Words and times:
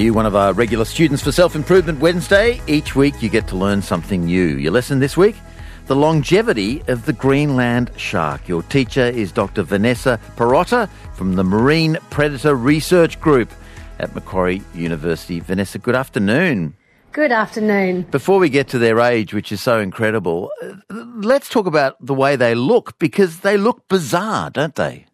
you 0.00 0.14
one 0.14 0.24
of 0.24 0.34
our 0.34 0.52
regular 0.54 0.84
students 0.84 1.22
for 1.22 1.30
Self 1.30 1.54
Improvement 1.54 2.00
Wednesday? 2.00 2.60
Each 2.66 2.96
week 2.96 3.22
you 3.22 3.28
get 3.28 3.46
to 3.48 3.56
learn 3.56 3.82
something 3.82 4.24
new. 4.24 4.56
Your 4.56 4.72
lesson 4.72 4.98
this 4.98 5.16
week? 5.16 5.36
The 5.86 5.96
longevity 5.96 6.82
of 6.88 7.04
the 7.04 7.12
Greenland 7.12 7.90
shark. 7.96 8.48
Your 8.48 8.62
teacher 8.62 9.04
is 9.04 9.30
Dr. 9.30 9.62
Vanessa 9.62 10.18
Pirotta 10.36 10.88
from 11.14 11.36
the 11.36 11.44
Marine 11.44 11.98
Predator 12.08 12.54
Research 12.54 13.20
Group 13.20 13.50
at 13.98 14.14
Macquarie 14.14 14.62
University. 14.74 15.40
Vanessa, 15.40 15.78
good 15.78 15.94
afternoon. 15.94 16.74
Good 17.12 17.32
afternoon. 17.32 18.02
Before 18.10 18.38
we 18.38 18.48
get 18.48 18.68
to 18.68 18.78
their 18.78 19.00
age, 19.00 19.34
which 19.34 19.52
is 19.52 19.60
so 19.60 19.80
incredible, 19.80 20.50
let's 20.88 21.48
talk 21.48 21.66
about 21.66 21.96
the 22.00 22.14
way 22.14 22.36
they 22.36 22.54
look 22.54 22.98
because 22.98 23.40
they 23.40 23.56
look 23.56 23.86
bizarre, 23.88 24.48
don't 24.48 24.76
they? 24.76 25.06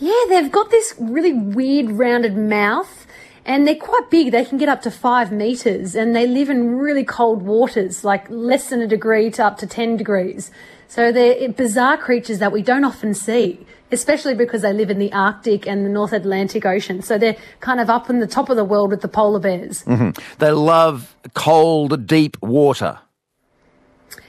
Yeah, 0.00 0.24
they've 0.28 0.52
got 0.52 0.70
this 0.70 0.94
really 0.98 1.32
weird 1.32 1.92
rounded 1.92 2.36
mouth 2.36 3.06
and 3.48 3.66
they're 3.66 3.74
quite 3.74 4.10
big. 4.10 4.30
They 4.30 4.44
can 4.44 4.58
get 4.58 4.68
up 4.68 4.82
to 4.82 4.90
five 4.90 5.32
meters 5.32 5.96
and 5.96 6.14
they 6.14 6.26
live 6.26 6.50
in 6.50 6.76
really 6.76 7.02
cold 7.02 7.42
waters, 7.42 8.04
like 8.04 8.28
less 8.28 8.68
than 8.68 8.82
a 8.82 8.86
degree 8.86 9.30
to 9.32 9.44
up 9.46 9.56
to 9.58 9.66
10 9.66 9.96
degrees. 9.96 10.50
So 10.86 11.10
they're 11.10 11.48
bizarre 11.48 11.96
creatures 11.96 12.40
that 12.40 12.52
we 12.52 12.62
don't 12.62 12.84
often 12.84 13.14
see, 13.14 13.66
especially 13.90 14.34
because 14.34 14.60
they 14.60 14.74
live 14.74 14.90
in 14.90 14.98
the 14.98 15.10
Arctic 15.14 15.66
and 15.66 15.84
the 15.84 15.88
North 15.88 16.12
Atlantic 16.12 16.66
Ocean. 16.66 17.00
So 17.00 17.16
they're 17.16 17.36
kind 17.60 17.80
of 17.80 17.88
up 17.88 18.10
in 18.10 18.20
the 18.20 18.26
top 18.26 18.50
of 18.50 18.56
the 18.56 18.64
world 18.64 18.90
with 18.90 19.00
the 19.00 19.08
polar 19.08 19.40
bears. 19.40 19.82
Mm-hmm. 19.84 20.10
They 20.38 20.50
love 20.50 21.16
cold, 21.32 22.06
deep 22.06 22.36
water. 22.42 22.98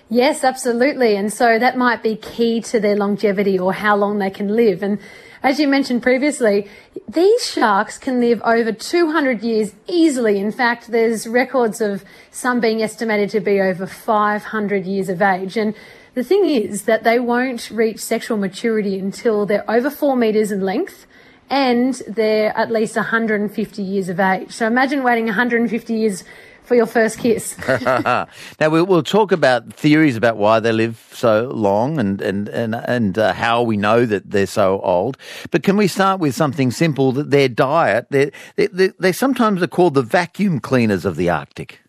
Yes, 0.10 0.46
absolutely. 0.46 1.18
And 1.18 1.32
so 1.32 1.60
that 1.60 1.77
might 1.77 2.02
be 2.02 2.16
key 2.16 2.62
to 2.62 2.80
their 2.80 2.96
longevity 2.96 3.60
or 3.60 3.74
how 3.74 3.98
long 3.98 4.20
they 4.20 4.32
can 4.32 4.48
live. 4.48 4.82
And 4.82 4.98
as 5.41 5.59
you 5.59 5.67
mentioned 5.67 6.03
previously, 6.03 6.67
these 7.07 7.49
sharks 7.49 7.98
can 7.98 8.20
live 8.20 8.41
over 8.43 8.71
200 8.71 9.41
years 9.41 9.73
easily. 9.87 10.40
In 10.40 10.51
fact, 10.51 10.91
there's 10.91 11.27
records 11.27 11.81
of 11.81 12.04
some 12.31 12.59
being 12.59 12.81
estimated 12.81 13.29
to 13.31 13.40
be 13.40 13.62
over 13.62 13.87
500 13.87 14.85
years 14.85 15.09
of 15.09 15.21
age. 15.21 15.55
And 15.55 15.73
the 16.13 16.23
thing 16.23 16.46
is 16.46 16.84
that 16.84 17.04
they 17.04 17.20
won't 17.20 17.70
reach 17.70 17.99
sexual 17.99 18.37
maturity 18.37 18.99
until 18.99 19.46
they're 19.46 19.70
over 19.70 19.90
four 19.90 20.15
meters 20.15 20.51
in 20.51 20.62
length 20.62 21.05
and 21.49 21.96
they're 22.07 22.55
at 22.55 22.70
least 22.71 22.96
150 22.96 23.81
years 23.81 24.09
of 24.09 24.20
age. 24.20 24.51
So 24.51 24.68
imagine 24.68 25.03
waiting 25.03 25.26
150 25.26 25.93
years 25.93 26.24
for 26.70 26.75
your 26.75 26.85
first 26.85 27.17
kiss. 27.17 27.57
now 27.67 28.27
we'll, 28.70 28.85
we'll, 28.85 29.03
talk 29.03 29.31
about 29.31 29.73
theories 29.73 30.15
about 30.15 30.37
why 30.37 30.59
they 30.59 30.71
live 30.71 31.09
so 31.12 31.49
long 31.49 31.99
and 31.99 32.21
and 32.21 32.48
and 32.48 32.75
and 32.75 33.17
uh, 33.17 33.34
how 33.34 33.63
we 33.63 33.75
know 33.75 34.05
that 34.05 34.29
they're 34.29 34.45
so 34.45 34.79
old. 34.81 35.17
But 35.49 35.63
can 35.63 35.77
we 35.77 35.87
start 35.87 36.20
with 36.20 36.35
something 36.35 36.70
simple? 36.70 37.12
That 37.12 37.31
their 37.31 37.49
diet, 37.49 38.05
they 38.12 38.31
they 38.55 38.91
they 38.99 39.12
sometimes 39.12 39.63
are 39.63 39.67
called 39.67 39.95
the 39.95 40.03
vacuum 40.03 40.59
cleaners 40.59 41.05
of 41.05 41.15
the 41.15 41.27
Arctic. 41.27 41.81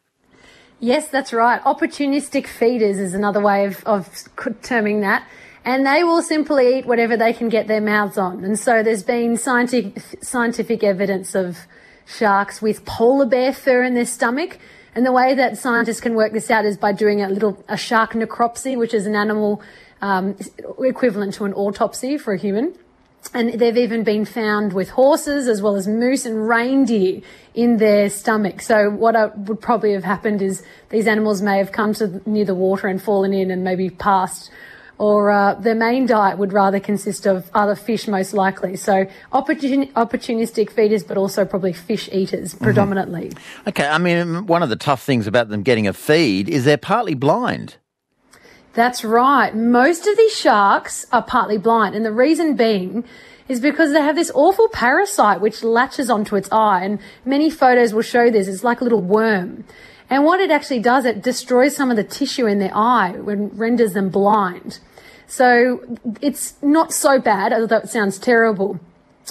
Yes, 0.80 1.08
that's 1.08 1.34
right. 1.34 1.62
Opportunistic 1.62 2.46
feeders 2.46 2.98
is 2.98 3.12
another 3.12 3.40
way 3.40 3.66
of, 3.66 3.84
of 3.84 4.08
terming 4.62 5.02
that. 5.02 5.28
And 5.62 5.84
they 5.84 6.04
will 6.04 6.22
simply 6.22 6.78
eat 6.78 6.86
whatever 6.86 7.18
they 7.18 7.34
can 7.34 7.50
get 7.50 7.66
their 7.66 7.82
mouths 7.82 8.16
on. 8.16 8.44
And 8.44 8.58
so 8.58 8.82
there's 8.82 9.02
been 9.02 9.36
scientific, 9.36 10.02
scientific 10.22 10.82
evidence 10.82 11.34
of 11.34 11.58
sharks 12.10 12.60
with 12.60 12.84
polar 12.84 13.26
bear 13.26 13.52
fur 13.52 13.82
in 13.82 13.94
their 13.94 14.06
stomach. 14.06 14.58
And 14.94 15.06
the 15.06 15.12
way 15.12 15.34
that 15.34 15.56
scientists 15.56 16.00
can 16.00 16.14
work 16.14 16.32
this 16.32 16.50
out 16.50 16.64
is 16.64 16.76
by 16.76 16.92
doing 16.92 17.22
a 17.22 17.28
little 17.28 17.62
a 17.68 17.76
shark 17.76 18.12
necropsy, 18.12 18.76
which 18.76 18.92
is 18.92 19.06
an 19.06 19.14
animal 19.14 19.62
um, 20.02 20.36
equivalent 20.80 21.34
to 21.34 21.44
an 21.44 21.54
autopsy 21.54 22.18
for 22.18 22.34
a 22.34 22.38
human. 22.38 22.74
And 23.34 23.52
they've 23.52 23.76
even 23.76 24.02
been 24.02 24.24
found 24.24 24.72
with 24.72 24.90
horses 24.90 25.46
as 25.46 25.60
well 25.60 25.76
as 25.76 25.86
moose 25.86 26.24
and 26.24 26.48
reindeer 26.48 27.20
in 27.54 27.76
their 27.76 28.08
stomach. 28.08 28.62
So 28.62 28.90
what 28.90 29.38
would 29.38 29.60
probably 29.60 29.92
have 29.92 30.04
happened 30.04 30.42
is 30.42 30.64
these 30.88 31.06
animals 31.06 31.42
may 31.42 31.58
have 31.58 31.70
come 31.70 31.92
to 31.94 32.20
near 32.28 32.46
the 32.46 32.54
water 32.54 32.88
and 32.88 33.00
fallen 33.00 33.32
in 33.32 33.50
and 33.50 33.62
maybe 33.62 33.90
passed 33.90 34.50
or 35.00 35.30
uh, 35.30 35.54
their 35.54 35.74
main 35.74 36.04
diet 36.04 36.36
would 36.36 36.52
rather 36.52 36.78
consist 36.78 37.24
of 37.24 37.50
other 37.54 37.74
fish, 37.74 38.06
most 38.06 38.34
likely. 38.34 38.76
So 38.76 39.06
opportun- 39.32 39.90
opportunistic 39.94 40.70
feeders, 40.70 41.02
but 41.02 41.16
also 41.16 41.46
probably 41.46 41.72
fish 41.72 42.10
eaters 42.12 42.52
mm-hmm. 42.52 42.64
predominantly. 42.64 43.30
Mm-hmm. 43.30 43.68
Okay, 43.70 43.86
I 43.86 43.96
mean, 43.96 44.44
one 44.44 44.62
of 44.62 44.68
the 44.68 44.76
tough 44.76 45.02
things 45.02 45.26
about 45.26 45.48
them 45.48 45.62
getting 45.62 45.88
a 45.88 45.94
feed 45.94 46.50
is 46.50 46.66
they're 46.66 46.76
partly 46.76 47.14
blind. 47.14 47.76
That's 48.74 49.02
right. 49.02 49.56
Most 49.56 50.06
of 50.06 50.18
these 50.18 50.36
sharks 50.36 51.06
are 51.12 51.22
partly 51.22 51.56
blind, 51.56 51.94
and 51.94 52.04
the 52.04 52.12
reason 52.12 52.54
being 52.54 53.02
is 53.48 53.58
because 53.58 53.94
they 53.94 54.02
have 54.02 54.16
this 54.16 54.30
awful 54.34 54.68
parasite 54.68 55.40
which 55.40 55.64
latches 55.64 56.10
onto 56.10 56.36
its 56.36 56.52
eye, 56.52 56.84
and 56.84 56.98
many 57.24 57.48
photos 57.48 57.94
will 57.94 58.02
show 58.02 58.30
this. 58.30 58.46
It's 58.46 58.62
like 58.62 58.82
a 58.82 58.84
little 58.84 59.00
worm. 59.00 59.64
And 60.10 60.24
what 60.24 60.40
it 60.40 60.50
actually 60.50 60.80
does, 60.80 61.04
it 61.04 61.22
destroys 61.22 61.76
some 61.76 61.90
of 61.90 61.96
the 61.96 62.04
tissue 62.04 62.46
in 62.46 62.58
their 62.58 62.76
eye 62.76 63.14
and 63.14 63.56
renders 63.56 63.92
them 63.92 64.10
blind. 64.10 64.80
So 65.28 65.80
it's 66.20 66.60
not 66.60 66.92
so 66.92 67.20
bad, 67.20 67.52
although 67.52 67.76
it 67.76 67.88
sounds 67.88 68.18
terrible. 68.18 68.80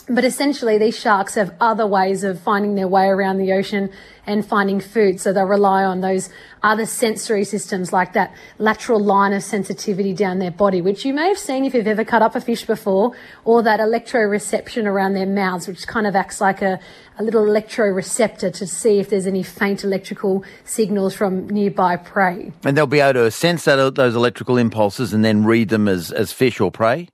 But 0.07 0.25
essentially, 0.25 0.77
these 0.77 0.97
sharks 0.97 1.35
have 1.35 1.55
other 1.59 1.85
ways 1.85 2.23
of 2.23 2.39
finding 2.39 2.75
their 2.75 2.87
way 2.87 3.07
around 3.07 3.37
the 3.37 3.53
ocean 3.53 3.91
and 4.25 4.45
finding 4.45 4.79
food. 4.79 5.19
So 5.19 5.33
they'll 5.33 5.45
rely 5.45 5.83
on 5.83 6.01
those 6.01 6.29
other 6.61 6.85
sensory 6.85 7.43
systems 7.43 7.91
like 7.91 8.13
that 8.13 8.33
lateral 8.59 8.99
line 8.99 9.33
of 9.33 9.41
sensitivity 9.41 10.13
down 10.13 10.39
their 10.39 10.51
body, 10.51 10.81
which 10.81 11.03
you 11.03 11.13
may 11.13 11.27
have 11.27 11.37
seen 11.37 11.65
if 11.65 11.73
you've 11.73 11.87
ever 11.87 12.03
cut 12.03 12.21
up 12.21 12.35
a 12.35 12.41
fish 12.41 12.65
before, 12.65 13.13
or 13.43 13.63
that 13.63 13.79
electroreception 13.79 14.85
around 14.85 15.13
their 15.13 15.25
mouths, 15.25 15.67
which 15.67 15.87
kind 15.87 16.05
of 16.05 16.15
acts 16.15 16.39
like 16.39 16.61
a, 16.61 16.79
a 17.17 17.23
little 17.23 17.43
electroreceptor 17.45 18.53
to 18.53 18.67
see 18.67 18.99
if 18.99 19.09
there's 19.09 19.25
any 19.25 19.41
faint 19.41 19.83
electrical 19.83 20.43
signals 20.63 21.15
from 21.15 21.47
nearby 21.49 21.95
prey. 21.95 22.51
And 22.63 22.77
they'll 22.77 22.85
be 22.87 22.99
able 22.99 23.25
to 23.25 23.31
sense 23.31 23.65
that, 23.65 23.79
uh, 23.79 23.89
those 23.89 24.15
electrical 24.15 24.57
impulses 24.57 25.13
and 25.13 25.25
then 25.25 25.43
read 25.45 25.69
them 25.69 25.87
as, 25.87 26.11
as 26.11 26.31
fish 26.31 26.59
or 26.59 26.71
prey? 26.71 27.09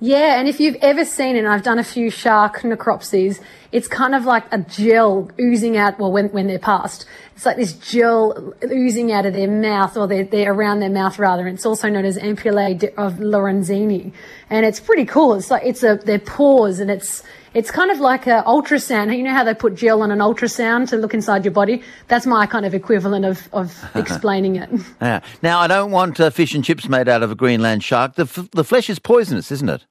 Yeah, 0.00 0.38
and 0.38 0.46
if 0.46 0.60
you've 0.60 0.76
ever 0.76 1.04
seen 1.04 1.34
it, 1.34 1.40
and 1.40 1.48
I've 1.48 1.64
done 1.64 1.80
a 1.80 1.84
few 1.84 2.08
shark 2.08 2.60
necropsies, 2.60 3.40
it's 3.72 3.88
kind 3.88 4.14
of 4.14 4.24
like 4.24 4.44
a 4.52 4.58
gel 4.58 5.28
oozing 5.40 5.76
out, 5.76 5.98
well, 5.98 6.12
when, 6.12 6.28
when 6.28 6.46
they're 6.46 6.60
passed, 6.60 7.04
it's 7.34 7.44
like 7.44 7.56
this 7.56 7.72
gel 7.72 8.54
oozing 8.64 9.10
out 9.10 9.26
of 9.26 9.34
their 9.34 9.50
mouth, 9.50 9.96
or 9.96 10.06
they're, 10.06 10.22
they're 10.22 10.52
around 10.52 10.78
their 10.78 10.90
mouth 10.90 11.18
rather. 11.18 11.48
It's 11.48 11.66
also 11.66 11.88
known 11.88 12.04
as 12.04 12.16
ampullae 12.16 12.94
of 12.94 13.14
Lorenzini. 13.14 14.12
And 14.48 14.64
it's 14.64 14.78
pretty 14.78 15.04
cool. 15.04 15.34
It's 15.34 15.50
like, 15.50 15.64
it's 15.64 15.82
a, 15.82 15.96
their 15.96 16.20
pores, 16.20 16.78
and 16.78 16.92
it's, 16.92 17.24
it's 17.54 17.70
kind 17.70 17.90
of 17.90 17.98
like 18.00 18.26
an 18.26 18.44
ultrasound. 18.44 19.16
You 19.16 19.24
know 19.24 19.32
how 19.32 19.44
they 19.44 19.54
put 19.54 19.74
gel 19.74 20.02
on 20.02 20.10
an 20.10 20.18
ultrasound 20.18 20.88
to 20.90 20.96
look 20.96 21.14
inside 21.14 21.44
your 21.44 21.52
body? 21.52 21.82
That's 22.08 22.26
my 22.26 22.46
kind 22.46 22.66
of 22.66 22.74
equivalent 22.74 23.24
of, 23.24 23.48
of 23.52 23.84
explaining 23.94 24.56
it. 24.56 24.70
Yeah. 25.00 25.20
Now, 25.42 25.60
I 25.60 25.66
don't 25.66 25.90
want 25.90 26.20
uh, 26.20 26.30
fish 26.30 26.54
and 26.54 26.64
chips 26.64 26.88
made 26.88 27.08
out 27.08 27.22
of 27.22 27.30
a 27.30 27.34
Greenland 27.34 27.82
shark. 27.84 28.14
The, 28.14 28.22
f- 28.22 28.50
the 28.52 28.64
flesh 28.64 28.90
is 28.90 28.98
poisonous, 28.98 29.50
isn't 29.50 29.68
it? 29.68 29.84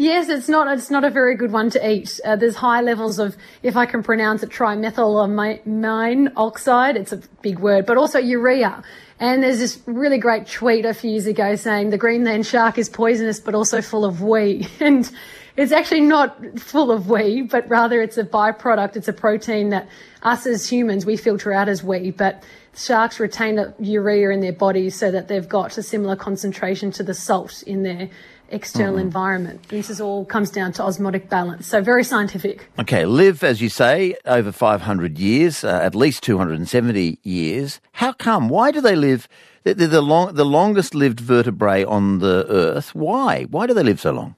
Yes, 0.00 0.28
it's 0.28 0.48
not. 0.48 0.72
It's 0.78 0.92
not 0.92 1.02
a 1.02 1.10
very 1.10 1.34
good 1.34 1.50
one 1.50 1.70
to 1.70 1.90
eat. 1.90 2.20
Uh, 2.24 2.36
there's 2.36 2.54
high 2.54 2.82
levels 2.82 3.18
of, 3.18 3.36
if 3.64 3.76
I 3.76 3.84
can 3.84 4.04
pronounce 4.04 4.44
it, 4.44 4.50
trimethylamine 4.50 6.32
oxide. 6.36 6.96
It's 6.96 7.12
a 7.12 7.16
big 7.42 7.58
word, 7.58 7.84
but 7.84 7.96
also 7.96 8.20
urea. 8.20 8.84
And 9.18 9.42
there's 9.42 9.58
this 9.58 9.80
really 9.86 10.18
great 10.18 10.46
tweet 10.46 10.84
a 10.84 10.94
few 10.94 11.10
years 11.10 11.26
ago 11.26 11.56
saying 11.56 11.90
the 11.90 11.98
Greenland 11.98 12.46
shark 12.46 12.78
is 12.78 12.88
poisonous, 12.88 13.40
but 13.40 13.56
also 13.56 13.82
full 13.82 14.04
of 14.04 14.22
wee. 14.22 14.68
And 14.80 15.10
it's 15.58 15.72
actually 15.72 16.02
not 16.02 16.60
full 16.60 16.92
of 16.92 17.10
wee, 17.10 17.42
but 17.42 17.68
rather 17.68 18.00
it's 18.00 18.16
a 18.16 18.22
byproduct. 18.22 18.94
It's 18.94 19.08
a 19.08 19.12
protein 19.12 19.70
that 19.70 19.88
us 20.22 20.46
as 20.46 20.68
humans 20.70 21.04
we 21.04 21.16
filter 21.16 21.52
out 21.52 21.68
as 21.68 21.82
wee, 21.82 22.12
but 22.12 22.44
sharks 22.76 23.18
retain 23.18 23.56
the 23.56 23.74
urea 23.80 24.30
in 24.30 24.40
their 24.40 24.52
bodies 24.52 24.94
so 24.94 25.10
that 25.10 25.26
they've 25.26 25.48
got 25.48 25.76
a 25.76 25.82
similar 25.82 26.14
concentration 26.14 26.92
to 26.92 27.02
the 27.02 27.12
salt 27.12 27.64
in 27.64 27.82
their 27.82 28.08
external 28.50 28.92
mm-hmm. 28.92 29.00
environment. 29.00 29.68
This 29.68 29.90
is 29.90 30.00
all 30.00 30.24
comes 30.24 30.48
down 30.48 30.72
to 30.74 30.84
osmotic 30.84 31.28
balance. 31.28 31.66
So 31.66 31.82
very 31.82 32.04
scientific. 32.04 32.70
Okay, 32.78 33.04
live 33.04 33.42
as 33.42 33.60
you 33.60 33.68
say 33.68 34.16
over 34.26 34.52
500 34.52 35.18
years, 35.18 35.64
uh, 35.64 35.80
at 35.82 35.96
least 35.96 36.22
270 36.22 37.18
years. 37.24 37.80
How 37.90 38.12
come? 38.12 38.48
Why 38.48 38.70
do 38.70 38.80
they 38.80 38.94
live? 38.94 39.28
They're 39.64 39.74
the 39.74 40.00
long, 40.00 40.34
the 40.34 40.46
longest 40.46 40.94
lived 40.94 41.18
vertebrae 41.18 41.82
on 41.82 42.20
the 42.20 42.46
earth. 42.48 42.94
Why? 42.94 43.42
Why 43.50 43.66
do 43.66 43.74
they 43.74 43.82
live 43.82 44.00
so 44.00 44.12
long? 44.12 44.36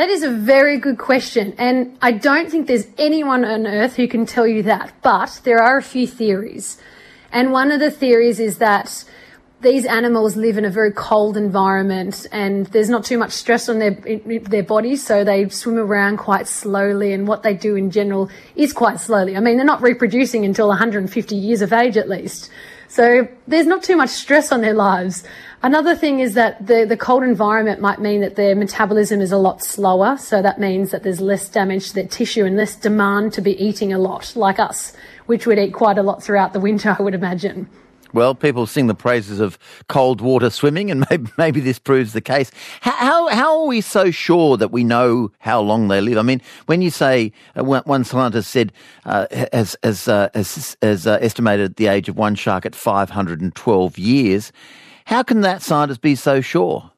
That 0.00 0.08
is 0.08 0.22
a 0.22 0.30
very 0.30 0.78
good 0.78 0.96
question, 0.96 1.52
and 1.58 1.98
I 2.00 2.12
don't 2.12 2.50
think 2.50 2.66
there's 2.66 2.86
anyone 2.96 3.44
on 3.44 3.66
earth 3.66 3.96
who 3.96 4.08
can 4.08 4.24
tell 4.24 4.46
you 4.46 4.62
that. 4.62 4.94
But 5.02 5.42
there 5.44 5.62
are 5.62 5.76
a 5.76 5.82
few 5.82 6.06
theories, 6.06 6.78
and 7.30 7.52
one 7.52 7.70
of 7.70 7.80
the 7.80 7.90
theories 7.90 8.40
is 8.40 8.56
that 8.56 9.04
these 9.60 9.84
animals 9.84 10.36
live 10.36 10.56
in 10.56 10.64
a 10.64 10.70
very 10.70 10.90
cold 10.90 11.36
environment 11.36 12.26
and 12.32 12.64
there's 12.68 12.88
not 12.88 13.04
too 13.04 13.18
much 13.18 13.32
stress 13.32 13.68
on 13.68 13.78
their 13.78 13.90
their 14.48 14.62
bodies 14.62 15.04
so 15.04 15.22
they 15.22 15.46
swim 15.50 15.76
around 15.76 16.16
quite 16.16 16.48
slowly 16.48 17.12
and 17.12 17.28
what 17.28 17.42
they 17.42 17.52
do 17.52 17.76
in 17.76 17.90
general 17.90 18.30
is 18.56 18.72
quite 18.72 18.98
slowly 18.98 19.36
i 19.36 19.40
mean 19.40 19.58
they're 19.58 19.66
not 19.66 19.82
reproducing 19.82 20.46
until 20.46 20.68
150 20.68 21.36
years 21.36 21.60
of 21.60 21.74
age 21.74 21.98
at 21.98 22.08
least 22.08 22.50
So 22.90 23.28
there's 23.46 23.68
not 23.68 23.84
too 23.84 23.96
much 23.96 24.10
stress 24.10 24.50
on 24.50 24.62
their 24.62 24.74
lives. 24.74 25.22
Another 25.62 25.94
thing 25.94 26.18
is 26.18 26.34
that 26.34 26.66
the, 26.66 26.84
the 26.84 26.96
cold 26.96 27.22
environment 27.22 27.80
might 27.80 28.00
mean 28.00 28.20
that 28.20 28.34
their 28.34 28.56
metabolism 28.56 29.20
is 29.20 29.30
a 29.30 29.36
lot 29.36 29.62
slower. 29.62 30.18
So 30.18 30.42
that 30.42 30.58
means 30.58 30.90
that 30.90 31.04
there's 31.04 31.20
less 31.20 31.48
damage 31.48 31.90
to 31.90 31.94
their 31.94 32.08
tissue 32.08 32.44
and 32.44 32.56
less 32.56 32.74
demand 32.74 33.32
to 33.34 33.40
be 33.40 33.52
eating 33.64 33.92
a 33.92 33.98
lot, 33.98 34.34
like 34.34 34.58
us, 34.58 34.92
which 35.26 35.46
would 35.46 35.56
eat 35.56 35.72
quite 35.72 35.98
a 35.98 36.02
lot 36.02 36.20
throughout 36.20 36.52
the 36.52 36.58
winter, 36.58 36.96
I 36.98 37.00
would 37.00 37.14
imagine. 37.14 37.68
Well, 38.12 38.34
people 38.34 38.66
sing 38.66 38.86
the 38.86 38.94
praises 38.94 39.40
of 39.40 39.58
cold 39.88 40.20
water 40.20 40.50
swimming, 40.50 40.90
and 40.90 41.06
maybe, 41.10 41.30
maybe 41.38 41.60
this 41.60 41.78
proves 41.78 42.12
the 42.12 42.20
case. 42.20 42.50
How, 42.80 43.28
how 43.28 43.60
are 43.60 43.66
we 43.66 43.80
so 43.80 44.10
sure 44.10 44.56
that 44.56 44.72
we 44.72 44.84
know 44.84 45.30
how 45.38 45.60
long 45.60 45.88
they 45.88 46.00
live? 46.00 46.18
I 46.18 46.22
mean, 46.22 46.42
when 46.66 46.82
you 46.82 46.90
say 46.90 47.32
uh, 47.56 47.62
one 47.62 48.04
scientist 48.04 48.50
said 48.50 48.72
uh, 49.04 49.26
has 49.52 49.76
has 49.82 50.08
uh, 50.08 50.28
has, 50.34 50.76
has 50.82 51.06
uh, 51.06 51.18
estimated 51.20 51.76
the 51.76 51.86
age 51.86 52.08
of 52.08 52.16
one 52.16 52.34
shark 52.34 52.66
at 52.66 52.74
512 52.74 53.98
years, 53.98 54.52
how 55.06 55.22
can 55.22 55.40
that 55.42 55.62
scientist 55.62 56.00
be 56.00 56.14
so 56.14 56.40
sure? 56.40 56.90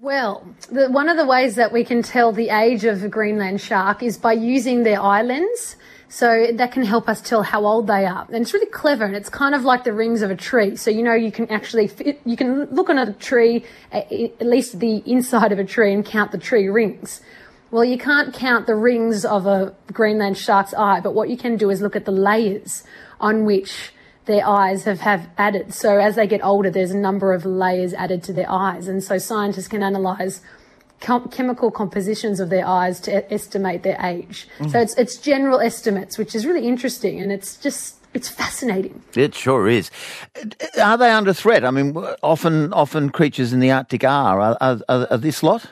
Well, 0.00 0.46
the, 0.70 0.90
one 0.90 1.08
of 1.08 1.16
the 1.16 1.24
ways 1.24 1.54
that 1.54 1.72
we 1.72 1.82
can 1.82 2.02
tell 2.02 2.30
the 2.30 2.50
age 2.50 2.84
of 2.84 3.02
a 3.02 3.08
Greenland 3.08 3.60
shark 3.60 4.02
is 4.02 4.18
by 4.18 4.34
using 4.34 4.82
their 4.82 5.00
eye 5.00 5.22
lens. 5.22 5.76
So 6.14 6.46
that 6.52 6.70
can 6.70 6.84
help 6.84 7.08
us 7.08 7.20
tell 7.20 7.42
how 7.42 7.66
old 7.66 7.88
they 7.88 8.06
are. 8.06 8.24
And 8.28 8.36
it's 8.36 8.54
really 8.54 8.70
clever 8.70 9.04
and 9.04 9.16
it's 9.16 9.28
kind 9.28 9.52
of 9.52 9.64
like 9.64 9.82
the 9.82 9.92
rings 9.92 10.22
of 10.22 10.30
a 10.30 10.36
tree. 10.36 10.76
So, 10.76 10.88
you 10.88 11.02
know, 11.02 11.12
you 11.12 11.32
can 11.32 11.50
actually, 11.50 11.90
you 12.24 12.36
can 12.36 12.66
look 12.66 12.88
on 12.88 12.98
a 12.98 13.12
tree, 13.14 13.64
at 13.90 14.40
least 14.40 14.78
the 14.78 15.02
inside 15.06 15.50
of 15.50 15.58
a 15.58 15.64
tree 15.64 15.92
and 15.92 16.06
count 16.06 16.30
the 16.30 16.38
tree 16.38 16.68
rings. 16.68 17.20
Well, 17.72 17.84
you 17.84 17.98
can't 17.98 18.32
count 18.32 18.68
the 18.68 18.76
rings 18.76 19.24
of 19.24 19.48
a 19.48 19.74
Greenland 19.92 20.38
shark's 20.38 20.72
eye, 20.72 21.00
but 21.00 21.14
what 21.14 21.30
you 21.30 21.36
can 21.36 21.56
do 21.56 21.68
is 21.68 21.80
look 21.80 21.96
at 21.96 22.04
the 22.04 22.12
layers 22.12 22.84
on 23.18 23.44
which 23.44 23.92
their 24.26 24.46
eyes 24.46 24.84
have, 24.84 25.00
have 25.00 25.28
added. 25.36 25.74
So 25.74 25.98
as 25.98 26.14
they 26.14 26.28
get 26.28 26.44
older, 26.44 26.70
there's 26.70 26.92
a 26.92 26.96
number 26.96 27.32
of 27.32 27.44
layers 27.44 27.92
added 27.92 28.22
to 28.22 28.32
their 28.32 28.48
eyes. 28.48 28.86
And 28.86 29.02
so 29.02 29.18
scientists 29.18 29.66
can 29.66 29.82
analyze 29.82 30.42
com- 31.00 31.28
chemical 31.28 31.70
compositions 31.70 32.40
of 32.40 32.50
their 32.50 32.66
eyes 32.66 33.00
to 33.00 33.32
estimate 33.32 33.82
their 33.82 34.00
age. 34.00 34.48
Mm. 34.58 34.70
So 34.72 34.80
it's 34.80 34.96
it's 34.96 35.16
general 35.16 35.60
estimates, 35.60 36.18
which 36.18 36.34
is 36.34 36.46
really 36.46 36.66
interesting, 36.66 37.20
and 37.20 37.32
it's 37.32 37.56
just 37.56 37.96
it's 38.14 38.28
fascinating. 38.28 39.02
It 39.14 39.34
sure 39.34 39.68
is. 39.68 39.90
Are 40.80 40.96
they 40.96 41.10
under 41.10 41.32
threat? 41.32 41.64
I 41.64 41.70
mean, 41.70 41.96
often 42.22 42.72
often 42.72 43.10
creatures 43.10 43.52
in 43.52 43.60
the 43.60 43.70
Arctic 43.70 44.04
are. 44.04 44.40
Are, 44.40 44.56
are, 44.60 45.06
are 45.10 45.18
this 45.18 45.42
lot? 45.42 45.66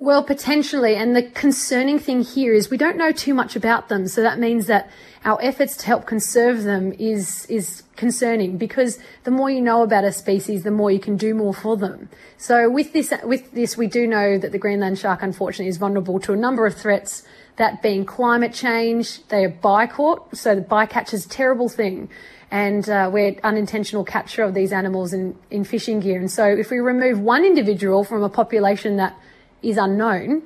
Well, 0.00 0.24
potentially. 0.24 0.96
And 0.96 1.14
the 1.14 1.22
concerning 1.22 2.00
thing 2.00 2.22
here 2.22 2.52
is 2.52 2.68
we 2.68 2.76
don't 2.76 2.96
know 2.96 3.12
too 3.12 3.32
much 3.32 3.54
about 3.54 3.88
them. 3.88 4.08
So 4.08 4.22
that 4.22 4.40
means 4.40 4.66
that 4.66 4.90
our 5.24 5.38
efforts 5.40 5.76
to 5.78 5.86
help 5.86 6.04
conserve 6.04 6.64
them 6.64 6.92
is, 6.98 7.46
is 7.46 7.84
concerning 7.94 8.58
because 8.58 8.98
the 9.22 9.30
more 9.30 9.48
you 9.50 9.60
know 9.60 9.82
about 9.82 10.02
a 10.02 10.10
species, 10.12 10.64
the 10.64 10.72
more 10.72 10.90
you 10.90 10.98
can 10.98 11.16
do 11.16 11.32
more 11.32 11.54
for 11.54 11.76
them. 11.76 12.08
So 12.36 12.68
with 12.68 12.92
this, 12.92 13.14
with 13.22 13.52
this, 13.52 13.76
we 13.76 13.86
do 13.86 14.06
know 14.08 14.36
that 14.36 14.50
the 14.50 14.58
Greenland 14.58 14.98
shark, 14.98 15.22
unfortunately, 15.22 15.68
is 15.68 15.76
vulnerable 15.76 16.18
to 16.20 16.32
a 16.32 16.36
number 16.36 16.66
of 16.66 16.74
threats. 16.74 17.22
That 17.56 17.80
being 17.80 18.04
climate 18.04 18.52
change, 18.52 19.24
they 19.28 19.44
are 19.44 19.50
bycaught. 19.50 20.36
So 20.36 20.56
the 20.56 20.60
bycatch 20.60 21.14
is 21.14 21.24
a 21.24 21.28
terrible 21.28 21.68
thing. 21.68 22.10
And 22.50 22.88
uh, 22.88 23.10
we're 23.12 23.36
unintentional 23.44 24.04
capture 24.04 24.42
of 24.42 24.54
these 24.54 24.72
animals 24.72 25.12
in, 25.12 25.38
in 25.52 25.62
fishing 25.62 26.00
gear. 26.00 26.18
And 26.18 26.30
so 26.30 26.44
if 26.44 26.70
we 26.70 26.78
remove 26.78 27.20
one 27.20 27.44
individual 27.44 28.02
from 28.02 28.24
a 28.24 28.28
population 28.28 28.96
that 28.96 29.16
is 29.64 29.76
unknown, 29.76 30.42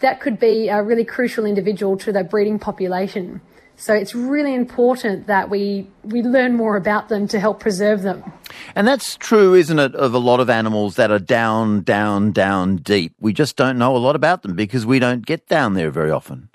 that 0.00 0.20
could 0.20 0.38
be 0.38 0.68
a 0.68 0.82
really 0.82 1.04
crucial 1.04 1.46
individual 1.46 1.96
to 1.98 2.12
the 2.12 2.24
breeding 2.24 2.58
population. 2.58 3.40
So 3.78 3.92
it's 3.92 4.14
really 4.14 4.54
important 4.54 5.26
that 5.26 5.50
we, 5.50 5.86
we 6.02 6.22
learn 6.22 6.56
more 6.56 6.76
about 6.76 7.10
them 7.10 7.28
to 7.28 7.38
help 7.38 7.60
preserve 7.60 8.02
them. 8.02 8.32
And 8.74 8.88
that's 8.88 9.16
true, 9.16 9.54
isn't 9.54 9.78
it, 9.78 9.94
of 9.94 10.14
a 10.14 10.18
lot 10.18 10.40
of 10.40 10.48
animals 10.48 10.96
that 10.96 11.10
are 11.10 11.18
down, 11.18 11.82
down, 11.82 12.32
down 12.32 12.76
deep. 12.76 13.14
We 13.20 13.34
just 13.34 13.56
don't 13.56 13.76
know 13.76 13.94
a 13.94 13.98
lot 13.98 14.16
about 14.16 14.42
them 14.42 14.56
because 14.56 14.86
we 14.86 14.98
don't 14.98 15.26
get 15.26 15.46
down 15.46 15.74
there 15.74 15.90
very 15.90 16.10
often. 16.10 16.48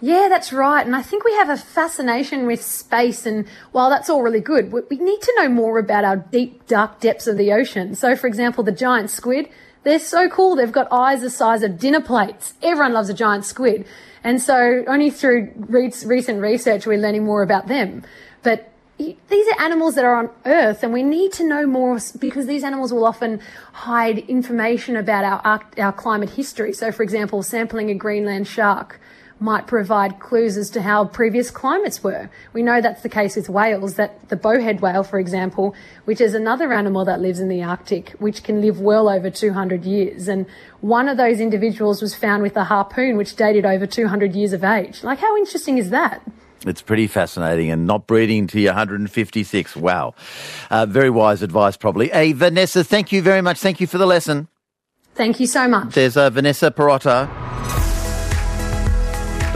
Yeah, 0.00 0.26
that's 0.28 0.52
right. 0.52 0.84
And 0.84 0.94
I 0.94 1.02
think 1.02 1.24
we 1.24 1.32
have 1.34 1.48
a 1.48 1.56
fascination 1.56 2.46
with 2.46 2.62
space. 2.62 3.26
And 3.26 3.46
while 3.72 3.88
that's 3.88 4.10
all 4.10 4.22
really 4.22 4.40
good, 4.40 4.72
we 4.72 4.96
need 4.96 5.22
to 5.22 5.34
know 5.38 5.48
more 5.48 5.78
about 5.78 6.04
our 6.04 6.16
deep, 6.16 6.66
dark 6.66 7.00
depths 7.00 7.26
of 7.26 7.38
the 7.38 7.52
ocean. 7.52 7.94
So, 7.94 8.14
for 8.16 8.26
example, 8.26 8.62
the 8.64 8.72
giant 8.72 9.10
squid, 9.10 9.48
they're 9.86 10.00
so 10.00 10.28
cool. 10.28 10.56
They've 10.56 10.72
got 10.72 10.88
eyes 10.90 11.20
the 11.20 11.30
size 11.30 11.62
of 11.62 11.78
dinner 11.78 12.00
plates. 12.00 12.54
Everyone 12.60 12.92
loves 12.92 13.08
a 13.08 13.14
giant 13.14 13.44
squid. 13.44 13.86
And 14.24 14.42
so 14.42 14.82
only 14.88 15.10
through 15.10 15.52
re- 15.54 15.92
recent 16.04 16.40
research 16.42 16.88
we're 16.88 16.98
learning 16.98 17.24
more 17.24 17.44
about 17.44 17.68
them. 17.68 18.02
But 18.42 18.72
these 18.98 19.46
are 19.52 19.62
animals 19.62 19.94
that 19.94 20.04
are 20.04 20.16
on 20.16 20.30
Earth, 20.44 20.82
and 20.82 20.92
we 20.92 21.04
need 21.04 21.32
to 21.34 21.46
know 21.46 21.66
more 21.66 21.98
because 22.18 22.46
these 22.46 22.64
animals 22.64 22.92
will 22.92 23.04
often 23.04 23.40
hide 23.72 24.18
information 24.20 24.96
about 24.96 25.44
our, 25.44 25.60
our 25.78 25.92
climate 25.92 26.30
history. 26.30 26.72
So, 26.72 26.90
for 26.90 27.04
example, 27.04 27.44
sampling 27.44 27.88
a 27.90 27.94
Greenland 27.94 28.48
shark 28.48 28.98
might 29.38 29.66
provide 29.66 30.18
clues 30.18 30.56
as 30.56 30.70
to 30.70 30.82
how 30.82 31.04
previous 31.04 31.50
climates 31.50 32.02
were. 32.02 32.30
We 32.52 32.62
know 32.62 32.80
that's 32.80 33.02
the 33.02 33.08
case 33.08 33.36
with 33.36 33.48
whales, 33.48 33.94
that 33.94 34.28
the 34.28 34.36
bowhead 34.36 34.80
whale, 34.80 35.02
for 35.02 35.18
example, 35.18 35.74
which 36.04 36.20
is 36.20 36.34
another 36.34 36.72
animal 36.72 37.04
that 37.04 37.20
lives 37.20 37.38
in 37.38 37.48
the 37.48 37.62
Arctic, 37.62 38.10
which 38.18 38.42
can 38.42 38.60
live 38.60 38.80
well 38.80 39.08
over 39.08 39.30
200 39.30 39.84
years. 39.84 40.28
And 40.28 40.46
one 40.80 41.08
of 41.08 41.16
those 41.16 41.40
individuals 41.40 42.00
was 42.00 42.14
found 42.14 42.42
with 42.42 42.56
a 42.56 42.64
harpoon, 42.64 43.16
which 43.16 43.36
dated 43.36 43.66
over 43.66 43.86
200 43.86 44.34
years 44.34 44.52
of 44.52 44.64
age. 44.64 45.04
Like, 45.04 45.18
how 45.18 45.36
interesting 45.36 45.78
is 45.78 45.90
that? 45.90 46.22
It's 46.64 46.82
pretty 46.82 47.06
fascinating 47.06 47.70
and 47.70 47.86
not 47.86 48.06
breeding 48.06 48.46
to 48.48 48.60
your 48.60 48.72
156. 48.72 49.76
Wow. 49.76 50.14
Uh, 50.70 50.86
very 50.86 51.10
wise 51.10 51.42
advice, 51.42 51.76
probably. 51.76 52.08
Hey, 52.08 52.32
Vanessa, 52.32 52.82
thank 52.82 53.12
you 53.12 53.22
very 53.22 53.42
much. 53.42 53.58
Thank 53.58 53.80
you 53.80 53.86
for 53.86 53.98
the 53.98 54.06
lesson. 54.06 54.48
Thank 55.14 55.40
you 55.40 55.46
so 55.46 55.68
much. 55.68 55.94
There's 55.94 56.16
uh, 56.16 56.28
Vanessa 56.30 56.70
Pirotta. 56.70 57.55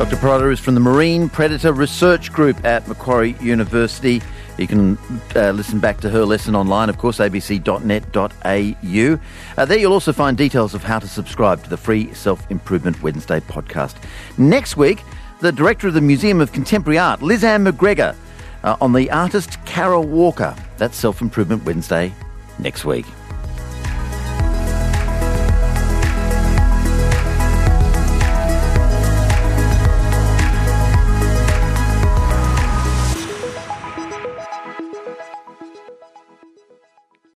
Dr. 0.00 0.17
Pirotta 0.17 0.50
is 0.50 0.58
from 0.58 0.73
the 0.73 0.81
Marine 0.81 1.29
Predator 1.29 1.75
Research 1.75 2.32
Group 2.32 2.64
at 2.64 2.88
Macquarie 2.88 3.37
University. 3.38 4.23
You 4.56 4.67
can 4.67 4.97
uh, 5.37 5.50
listen 5.50 5.79
back 5.79 6.00
to 6.00 6.08
her 6.08 6.25
lesson 6.25 6.56
online, 6.56 6.88
of 6.88 6.97
course, 6.97 7.19
abc.net.au. 7.19 8.41
Uh, 9.58 9.64
there 9.67 9.79
you'll 9.79 9.93
also 9.93 10.14
find 10.14 10.38
details 10.38 10.73
of 10.73 10.82
how 10.82 11.00
to 11.00 11.06
subscribe 11.06 11.62
to 11.64 11.69
the 11.69 11.76
free 11.76 12.14
Self 12.14 12.50
Improvement 12.50 13.02
Wednesday 13.02 13.41
podcast. 13.41 13.97
Next 14.38 14.79
week, 14.79 15.02
the 15.41 15.52
director 15.52 15.88
of 15.88 15.93
the 15.93 16.00
Museum 16.00 16.41
of 16.41 16.50
Contemporary 16.50 16.96
Art, 16.96 17.20
Liz 17.20 17.44
Ann 17.44 17.64
Macgregor, 17.64 18.17
uh, 18.64 18.79
on 18.81 18.94
the 18.94 19.11
artist 19.11 19.62
Carol 19.67 20.05
Walker. 20.05 20.56
That's 20.79 20.96
Self 20.96 21.20
Improvement 21.20 21.64
Wednesday 21.64 22.14
next 22.58 22.87
week. 22.87 23.05